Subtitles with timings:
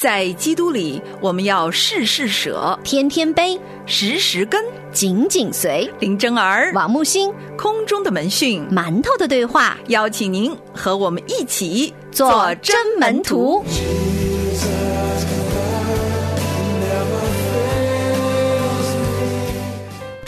[0.00, 4.64] 在基督里，我们要事事舍，天天背，时时跟。
[4.92, 5.88] 紧紧随。
[6.00, 13.62] 林真儿，王木星，空中的门讯，馒头的对话，邀请您和我们一起做真门徒。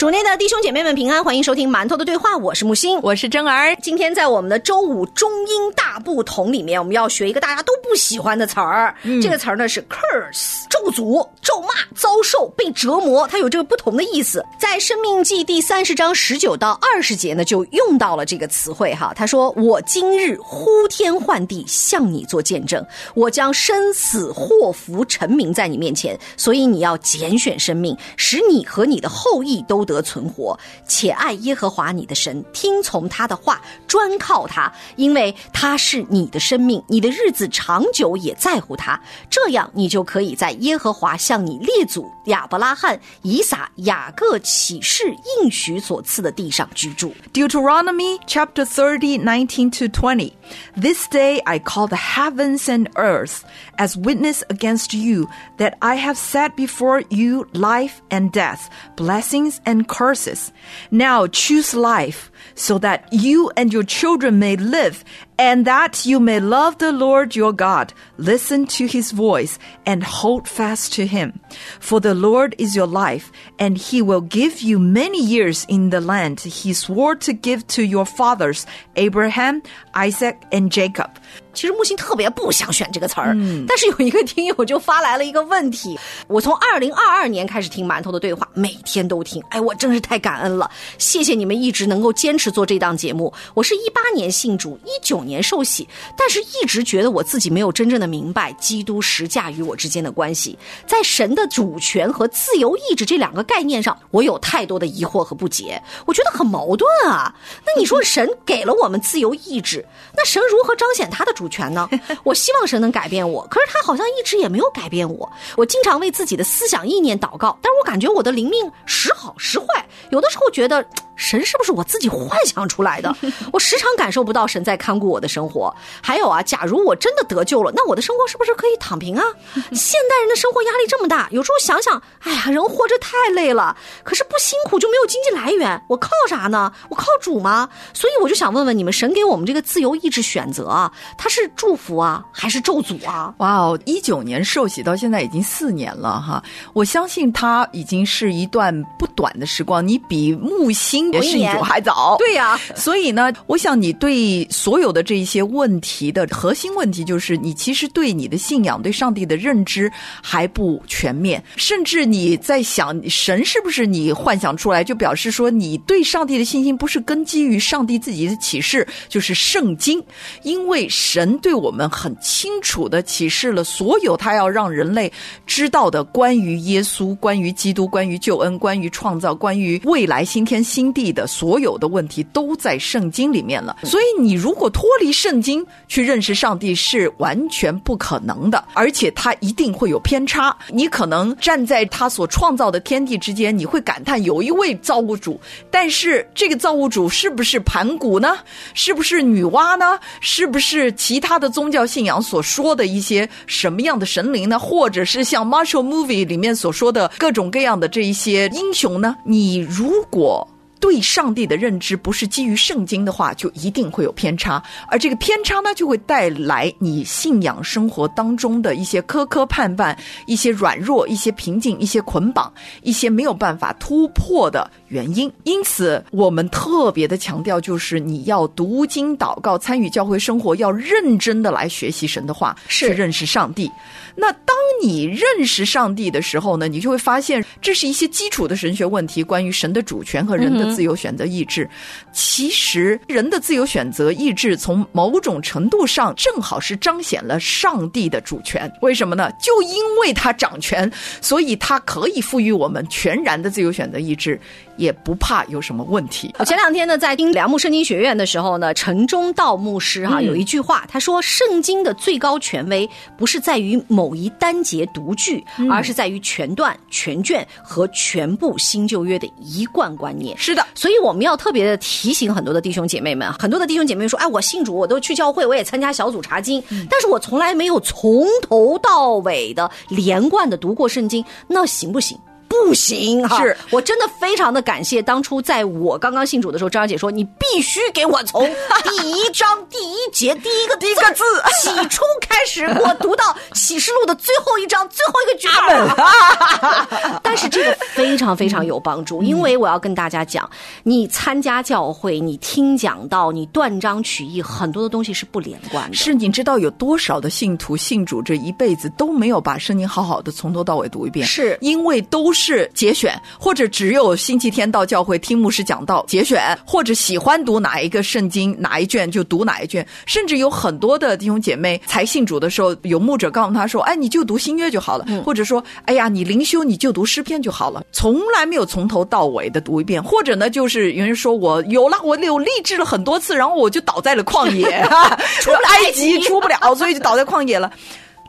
[0.03, 3.73] 主内的弟兄姐妹们平安，欢迎收听馒头的对话，我是木星，我是真儿。
[3.77, 8.93] 今天在我们的周五中英大不同里面，我们要学一个大家都不喜欢的词儿。
[9.21, 14.43] 这个词儿呢是 curse，咒诅、咒骂、遭受、被折磨，它有这个不同的意思。
[14.59, 19.13] 在《生命记》第三十章十九到二十节呢，就用到了这个词汇哈。
[19.15, 22.85] 他说：“我今日呼天唤地向你做见证，
[23.15, 30.57] 我将生死祸福陈明在你面前，所以你要拣选生命，使你和你的后裔都得。”得存活，
[30.87, 38.99] 且爱耶和华你的神，听从他的话，专靠他，因为他是你的生命，你的日子长久也在乎他。
[39.29, 45.04] 这样，你就可以在耶和华向你列祖亚伯拉罕、以撒、雅各启示
[45.40, 47.14] 应许所赐的地上居住。
[47.32, 50.32] Deuteronomy chapter thirty nineteen to twenty.
[50.76, 53.42] This day I call the heavens and earth
[53.76, 59.86] as witness against you that I have set before you life and death, blessings and
[59.86, 60.52] curses.
[60.90, 65.04] Now choose life so that you and your children may live
[65.38, 70.48] and that you may love the Lord your God, listen to his voice, and hold
[70.48, 71.34] fast to him.
[71.80, 73.26] For the Lord is your life,
[73.58, 77.82] and he will give you many years in the land he swore to give to
[77.82, 78.64] your fathers,
[78.96, 79.62] Abraham,
[79.94, 81.10] Isaac, and Jacob.
[81.54, 83.36] 其实木星特别不想选这个词儿，
[83.66, 85.98] 但是有一个听友就发来了一个问题。
[86.28, 93.32] 我从二零二二年开始听馒头的对话，每天都听，哎，我真是太感恩了，谢谢你们一直能够坚持做这档节目。
[93.54, 95.21] 我是一八年信主，一九。
[95.25, 107.33] 年受洗，但是一直觉得我自己没有真正的明白基督实价与我之间的关系，在神的主权和自由意志这两个概念上，我有太多的疑惑和不解，我觉得很矛盾啊。
[107.65, 109.85] 那你说神给了我们自由意志，
[110.15, 111.89] 那神如何彰显他的主权呢？
[112.23, 115.31] 我希望神能改变我，可是他好像一直也没有改变我。
[115.55, 120.85] 我经常为自己的思想意念祷告，但是我感觉我的灵命时好时坏，有的时候觉得。
[121.15, 123.15] 神是不是我自己幻想出来的？
[123.53, 125.73] 我时常感受不到神在看顾我的生活。
[126.01, 129.23] 还有啊，假如我真的得救了，那我的生活是不是可以躺平啊？
[129.73, 133.77] 现代人的生活压力这么大，有时候想想，哎呀，人活着太累了。
[134.03, 136.73] 可是不辛苦就没有经济来源，我靠啥呢？
[136.89, 137.69] 我靠主吗？
[137.93, 143.31] 所以我就想问问你们，神给我们这个自由意志选择啊，它是祝福啊，还是咒诅啊？
[143.37, 146.43] 哇哦，一九年受洗到现在已经四年了哈，
[146.73, 149.87] 我相信他已经是一段不短的时光。
[149.87, 151.03] 你比木星。
[151.13, 170.03] 也是主还早，对呀，所以呢，我想你对所有的这一些问题的核心问题，就是你其实对你的信仰、对上帝的认知还不全面，甚至你在想神是不是你幻想出来，就表示说你对上帝的信心不是根基于上帝自己的启示，就是圣经，
[170.41, 175.11] 因为神对我们很清楚的启示了所有他要让人类
[175.45, 180.93] 知道的关于耶稣、关于基督、关于救恩、关于创造、关于未来新天新。
[180.93, 190.55] 地的所有的问题都在圣经里面了，所以你如果脱离圣经去认识上帝是完全不可能的，而且他一定会有偏差。
[190.69, 198.37] 你可能站在他所创造的天地之间，你会感叹有一位造物主，但是这个造物主是不是盘古呢？
[198.75, 199.99] 是不是女娲呢？
[200.21, 204.59] 是不是其他的宗教信仰所说的一些什么样的神灵呢？
[204.59, 209.15] 或者是像 Marshall Movie 里面所说的各种各样的这一些英雄呢？
[209.23, 210.47] 你如果
[210.83, 222.51] 对上帝的认知不是基于圣经的话，就一定会有偏差，而这个偏差呢，就会带来你信仰生活当中的一些磕磕绊绊、一些软弱、一些瓶颈、一些捆绑、
[222.81, 225.31] 一些没有办法突破的原因。
[225.45, 233.71] 因此，我们特别的强调，就是你要读经、祷告、参与教会生活，要认真的来学习神的话，是认识上帝。
[234.17, 240.72] 那当你认识上帝的时候呢，你就会发现，这是一些基础的神学问题，关于神的主权和人的。
[240.73, 241.69] 自由选择意志，
[242.11, 248.71] 其实人的自由选择意志从某种程度上正好是彰显了上帝的主权。
[248.81, 249.31] 为什么呢？
[249.41, 250.91] 就因为他掌权，
[251.21, 254.39] 所以他可以赋予我们全然的自由选择意志。
[254.77, 256.33] 也不怕有什么问题。
[256.39, 282.17] 我前两天呢，在听良木圣经学院的时候呢，陈忠道牧师哈、有一句话，他说：“圣经的最高权威不是在于某一单节独句，而是在于全段、全卷和全部新旧约的一贯观念。”是的，所以我们要特别的提醒很多的弟兄姐妹们，很多的弟兄姐妹说：“哎，我信主，我都去教会，我也参加小组查经，但是我从来没有从头到尾的连贯的读过圣经，那行不行？”
[282.53, 283.41] 不行哈！
[283.41, 288.45] 是我真的非常的感谢当初在我刚刚信主的时候，张小姐说你必须给我从
[288.83, 291.23] 第一章第一节第一个第一个字
[291.63, 297.19] 起初开始，我读到启示录的最后一章最后一个句本。
[297.23, 300.47] 但是这个非常非常有帮助，因为我要跟大家讲，
[300.83, 305.95] 你参加教会，你听讲到，你断章取义，很多的东西是不连贯的。
[305.95, 312.42] 是你知道有多少的信徒信主这一辈子都没有把圣经好好的从头到尾读一遍，是因为都是。
[312.43, 334.65] 是节选，或者只有星期天到教会听牧师讲道节选，或者喜欢读哪一个圣经哪一卷就读哪一卷，甚至有很多的弟兄姐妹才信主的时候，有牧者告诉他说：“哎，你就读新约就好了。”或者说：“哎呀，你灵修你就读诗篇就好了。”从来没有从头到尾的读一遍，或者呢，就是有人说我有了，我有励志了很多次，然后我就倒在了旷野，
[335.39, 337.71] 出埃及，出不了，所以就倒在旷野了。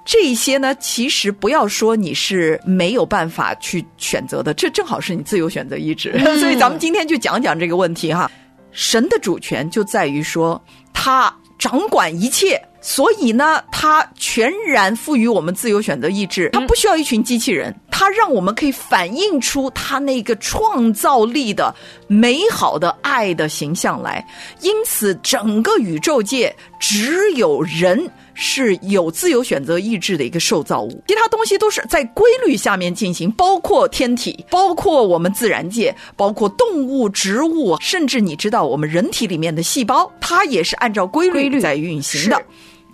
[0.04, 6.18] 这些呢，其实不要说你是没有办法去选择的，这正好是你自由选择意志。
[6.38, 8.30] 所以咱们今天就讲讲这个问题哈。
[8.70, 10.62] 神的主权就在于说，
[10.92, 16.50] 他掌管一切，所以呢，他全然赋予我们自由选择意志。
[16.52, 21.74] 他不需要一群机器人，他让我们可以反映出他那个创造力的
[22.08, 24.22] 美好的爱的形象来。
[24.60, 28.10] 因此，整个宇宙界只有人。
[28.34, 42.42] 是有自由选择意志的一个受造物，其他东西都是在规律下面进行，包括天体，包括我们自然界，包括动物、植物，甚至你知道我们人体里面的细胞，它也是按照规律在运行的。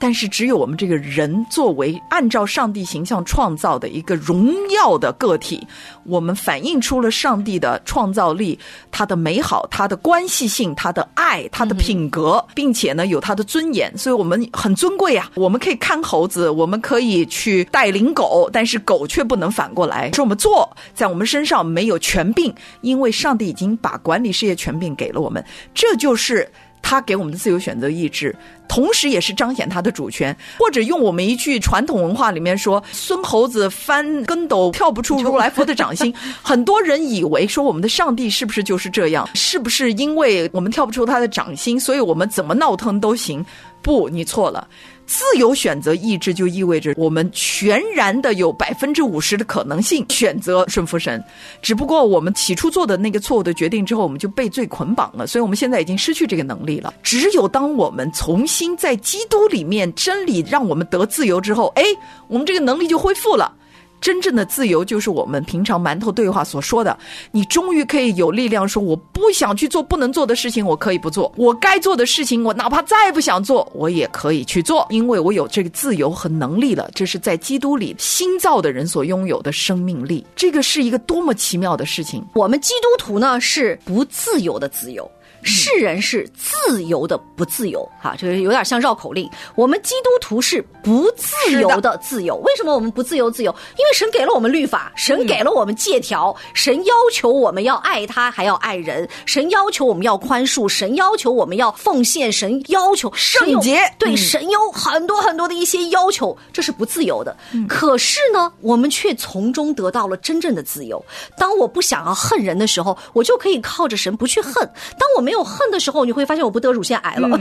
[0.01, 5.65] 但是，只有我们这个人作为按照上帝形象创造的一个荣耀的个体，
[6.05, 8.59] 我们反映出了上帝的创造力、
[8.91, 15.31] 他的美好、他的关系性、他的爱、他的品格，并且呢有他的尊严，所以我们很尊贵啊！
[15.35, 22.51] 我们可以看猴子，我们可以去带领狗，但是狗却不能反过来说我们做，在我们身上没有权柄，
[22.81, 25.45] 因为上帝已经把管理事业权柄给了我们，
[25.75, 26.51] 这就是。
[26.83, 28.35] 他给我们的自由选择意志，
[28.69, 30.37] 同时也是彰显他的主权。
[30.59, 36.13] 或者用我们一句传统文化里面说：“孙猴子翻跟斗跳不出如来佛的掌心。
[36.43, 39.29] ”很多人以为说我们的上帝是不是就是这样？
[39.35, 43.45] 是不是因为我们跳不出他的掌心，所以我们怎么闹腾都行？
[43.83, 44.67] 不，你错了。
[45.11, 51.21] 自由选择意志就意味着我们全然的有百分之五十的可能性选择顺服神，
[51.61, 56.95] 只不过我们起初做的那个错误的决定之后，我们就被罪捆绑了，所以我们现在已经失去这个能力了。
[57.03, 61.83] 只有当我们重新在基督里面真理让我们得自由之后，哎，
[62.29, 63.53] 我们这个能力就恢复了。
[64.01, 66.99] 真正的自由就是我们平常馒头对话所说的，
[67.31, 76.91] 你终于可以有力量说，我不想去做不能做的事情，我可以不做；我该做的事情，我哪怕再不想做，我也可以去做，因为我有这个自由和能力了。
[76.95, 82.25] 这是在基督里新造的人所拥有的生命力，这个是一个多么奇妙的事情。
[82.35, 85.11] 我们基督徒呢，是不自由的自由。
[85.43, 89.29] 世人是自由的不自由，哈，就是有点像绕口令。
[89.55, 92.37] 我们基督徒是不自由的自由。
[92.37, 93.55] 为什么我们不自由自由？
[93.77, 99.09] 因为神给了我们律法，神给了我们借条，神要求我们要爱他，还要爱人。
[99.27, 103.81] 神要求我们要宽恕，神要求我们要奉献，神要求圣洁。
[103.99, 107.37] 对，神有很多很多的一些要求，这是不自由的。
[107.69, 111.03] 可是呢，我们却从中得到了真正的自由。
[111.39, 114.55] 当我不想要恨人的时候，我就可以靠着神不去恨。
[114.99, 117.29] 当我们没有恨的时候，你会发现我不得乳腺癌了。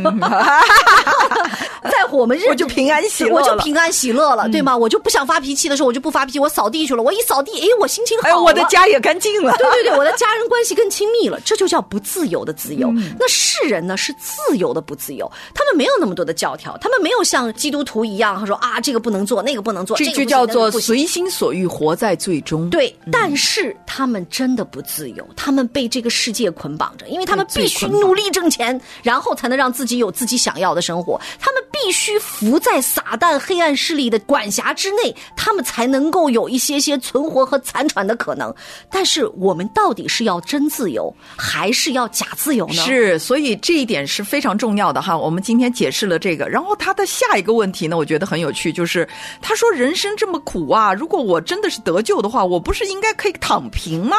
[1.89, 4.77] 在我们日我就平安喜乐，我就平安喜乐了，对吗？
[4.77, 7.01] 我就不想发脾气的时候，我就不发脾气，我扫地去了。
[7.01, 9.55] 我一扫地，哎，我心情好了，我的家也干净了。
[9.57, 12.91] 对对对，我的家人关系更亲密了，这就叫不自由的自由。
[13.17, 22.69] 那世人呢是自由的不自由，他们没有那么多的教条，他们没有像基督徒一样，他说啊，这个不能做，那个不能做，这就叫做随心所欲，活在最终。
[22.69, 27.78] 对，但是他们真的不自由，他们被这个世界捆绑着，因为他们必须。
[27.79, 31.19] 去努力挣钱，然后才能让自己有自己想要的生活。
[31.39, 38.53] 他们必须服在撒旦黑暗势力的管辖之内，他们才能够有一些些存活和残喘的可能。
[38.89, 42.73] 但是我们到底是要真自由，还是要假自由呢？
[42.73, 45.17] 是，所以这一点是非常重要的哈。
[45.17, 49.07] 我们今天解释了这个，然后他的下一个问题呢，我觉得很有趣，就是
[49.41, 54.17] 他说人生这么苦啊，如果我真的是得救的话，我不是应该可以躺平吗？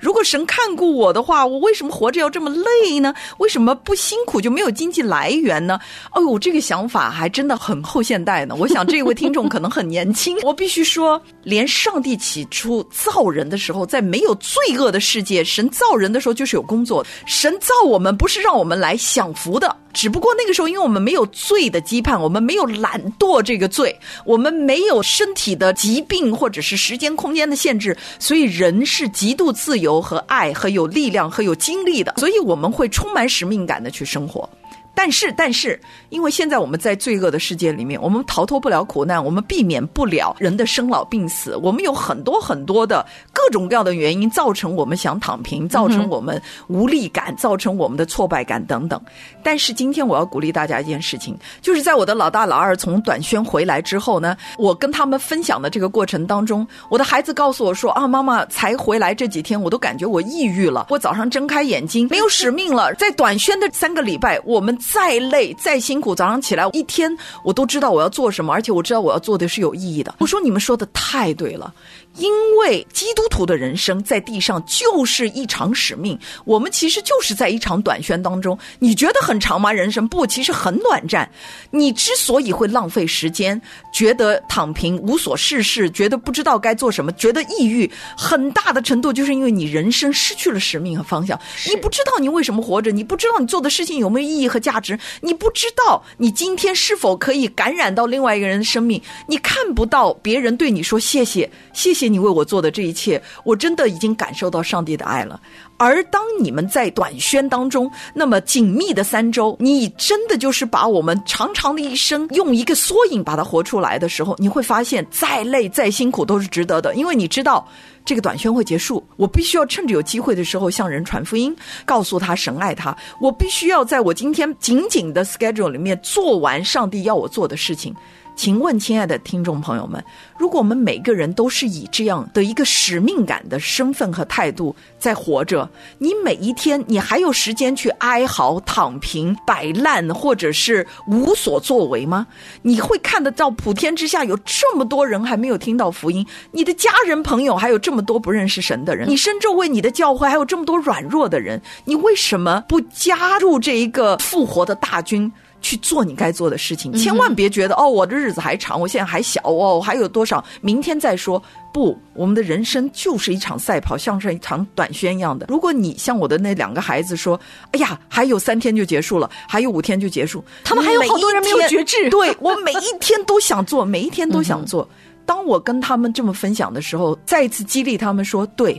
[0.00, 3.01] 如果神看顾我的话，我为什么活着要这么累呢？
[3.38, 5.80] 为什么不辛苦就没有经济来源呢？
[6.12, 8.54] 哦呦，这个想法还真的很后现代呢。
[8.58, 10.36] 我想这位听众可能很年轻。
[10.44, 17.04] 我必须说，连上帝起初造人的时候，在没有罪恶的世界，神造人的时候就是有工作。
[17.24, 34.48] 神造我们不是让我们来享福的，只不过那个时候因为我们没有罪的羁绊，我们没有懒惰这个罪，我们没有身体的疾病或者是时间空间的限制，所以人是极度自由和爱和有力量和有精力的，所以我们会充满使命感的去生活。
[34.94, 35.80] 但是，但是，
[36.10, 49.00] 因为现在我们在罪恶的世界里面，我们逃脱不了苦难，我们避免不了人的生老病死，我们有很多很多的各种各样的原因，造成我们想躺平，造成我们无力感，造成我们的挫败感等等。
[49.42, 64.78] 但是今天我要鼓励大家一件事情，就是在我的老大老二从短宣回来之后呢，我跟他们分享的这个过程当中，我的孩子告诉我说啊，妈妈才回来这几天，我都感觉我抑郁了，我早上睁开眼睛没有使命了，在短宣的三个礼拜，我们。
[64.90, 70.14] 再累再辛苦，早上起来一天我都知道我要做什么，而且我知道我要做的是有意义的。
[70.18, 71.72] 我说你们说的太对了。
[72.16, 78.58] 因为基督徒的人生在地上就是一场使命，我们其实就是在一场短宣当中。
[78.78, 79.72] 你觉得很长吗？
[79.72, 81.26] 人生不，其实很短暂。
[81.70, 83.58] 你之所以会浪费时间，
[83.94, 91.40] 觉得躺平、无所事事，觉得不知道该做什么，觉得抑郁，很大的程度就是因为你人生失去了使命和方向。
[91.66, 102.02] 你不知道你为什么活着，你不知道你做的事情有没有意义和价价值，你不知道你今天是否可以感染到另外一个人的生命，你看不到别人对你说谢，谢谢。
[102.02, 105.40] 谢你为我做的这一切，我真的已经感受到上帝的爱了。
[105.82, 117.66] 而当你们在短宣当中那么紧密的三周，你真的就是把我们长长的一生用一个缩影把它活出来的时候，你会发现再累再辛苦都是值得的，因为你知道
[118.04, 121.52] 这个短宣会结束，我必须要趁着有机会的时候向人传福音，
[121.84, 127.92] 告诉他神爱他，我必须要在我今天紧紧的 schedule 里面做完上帝要我做的事情。
[128.34, 130.02] 请问，亲爱的听众朋友们，
[130.38, 142.26] 如果我们每个人都是以这样的一个使命感的身份和态度在活着，你每一天你还有时间去哀嚎、躺平、摆烂，或者是无所作为吗？
[142.62, 155.30] 你会看得到普天之下有这么多人还没有听到福音，你的家人朋友还有这么多不认识神的人，你身周围你的教会还有这么多软弱的人，你为什么不加入这一个复活的大军？
[155.62, 161.42] 去做你该做的事情，千万别觉得哦，我的日子还长，我现在还小哦，我还有多少，明天再说。
[161.72, 165.46] 不，我们的人生就是一场赛跑，像是一场短宣一样的。
[165.48, 167.40] 如果你像我的那两个孩子说
[167.72, 172.10] ：“哎呀，还有三天就结束了，还有五天就结束。”他们还有好多人没有觉知。
[172.10, 174.86] 对我每一天都想做，每一天都想做。
[175.24, 178.78] 当我跟他们这么分享的时候，再一次激励他们说：“对。”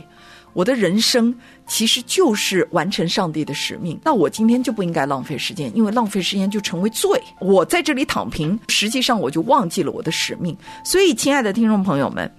[0.54, 1.34] 我的人生
[1.66, 7.20] 其实就是完成上帝的使命，那我今天就不应该浪费时间，因为浪费时间就成为罪。
[7.40, 10.56] 我在这里躺平，实际上我就忘记了我的使命。
[10.84, 12.30] 所以，亲爱的听众朋友们。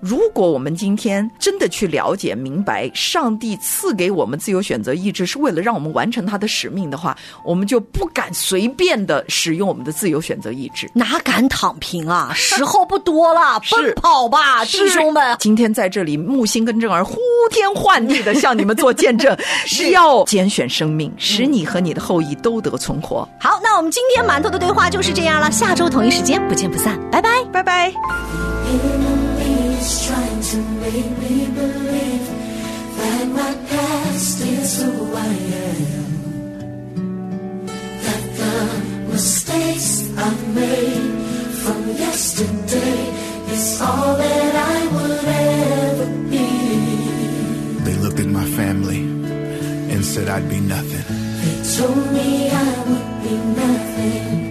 [0.00, 12.30] 如果我们今天真的去了解明白，上帝赐给我们自由选择意志是为了让我们完成他的使命的话，我们就不敢随便的使用我们的自由选择意志，哪敢躺平啊？
[12.34, 15.36] 时候不多了， 奔跑吧，弟兄们！
[15.40, 17.16] 今天在这里，木星跟正儿呼
[17.50, 19.36] 天唤地的向你们做见证，
[19.66, 23.26] 是要拣选生命，使你和你的后裔都得存活。
[23.40, 29.15] 好，那我们今天馒头的对话就是这样了，下周同一时间不见不散，拜拜，拜拜。
[29.86, 32.26] Is trying to make me believe
[32.98, 35.34] that my past is who I
[35.68, 36.08] am.
[38.06, 38.56] That the
[39.12, 39.88] mistakes
[40.26, 41.06] I've made
[41.62, 42.98] from yesterday
[43.54, 46.48] is all that I would ever be.
[47.86, 49.02] They looked at my family
[49.92, 51.06] and said I'd be nothing.
[51.42, 54.45] They told me I would be nothing.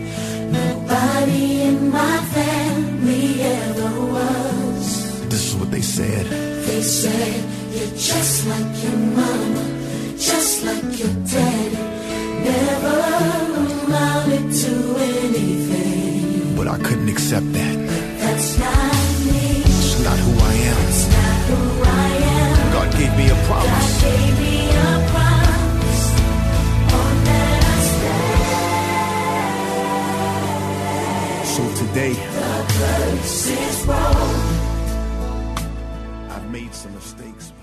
[5.95, 6.25] said,
[6.67, 9.63] They said, You're just like your mama,
[10.17, 11.77] just like your daddy,
[12.49, 12.97] never
[13.63, 14.73] amounted to
[15.15, 16.55] anything.
[16.57, 17.75] But I couldn't accept that.
[17.89, 18.93] But that's not
[19.27, 19.63] me.
[19.71, 20.79] It's not who I am.
[20.91, 21.59] It's not who
[22.03, 22.09] I
[22.39, 22.55] am.
[22.75, 23.87] God gave me a promise.
[23.87, 26.03] God gave me a promise.
[26.91, 28.43] Oh, On that I stand.
[31.55, 34.14] So today, the curse is broken
[36.85, 37.54] some mistakes